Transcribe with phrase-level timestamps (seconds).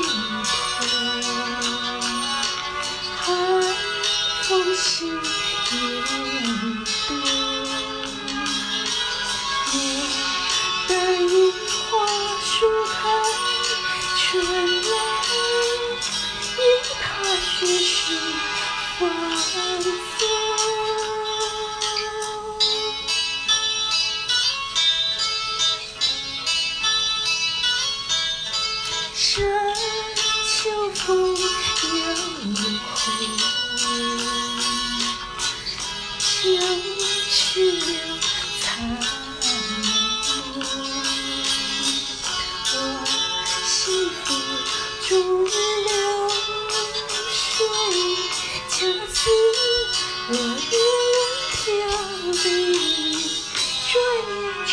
[18.99, 19.37] 繁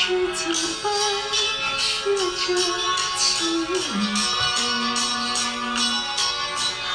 [0.07, 0.91] 转眼之间白
[1.79, 1.89] 雪
[2.37, 2.47] 着
[3.17, 3.65] 晴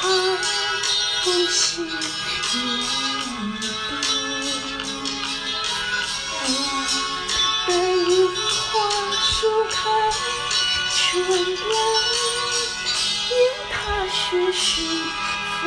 [0.00, 0.02] 寒
[1.24, 1.58] 风信
[1.90, 1.92] 叶。
[10.94, 11.76] 春来，
[13.30, 13.32] 因
[13.72, 13.74] 它
[14.06, 14.18] 雪
[14.52, 14.62] 时
[15.60, 15.64] 繁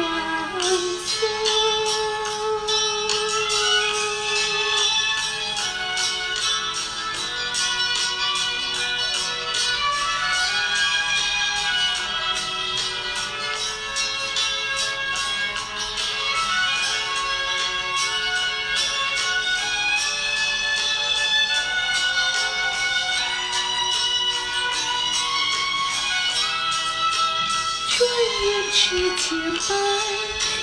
[28.03, 28.09] 转
[28.43, 28.83] 眼之
[29.15, 29.23] 间，
[29.69, 29.71] 白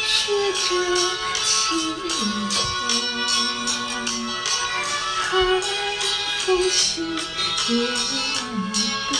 [0.06, 0.12] 雪
[0.52, 0.60] 着
[1.42, 1.48] 晴
[1.96, 2.04] 空，
[5.16, 5.28] 寒
[6.44, 6.78] 风信
[7.16, 7.72] 叶
[9.08, 9.14] 动，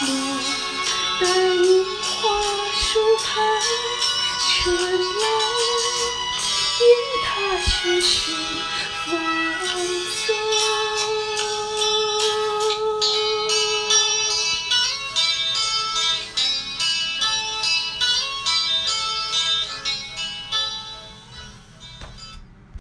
[0.00, 0.08] 我
[1.20, 1.22] 待
[1.56, 1.60] 樱
[2.00, 2.10] 花
[2.72, 2.80] 树
[3.22, 3.30] 开
[4.48, 4.64] 春
[5.20, 5.24] 来，
[6.80, 6.82] 因
[7.26, 7.28] 它
[7.60, 7.70] 雪
[8.00, 8.10] 时。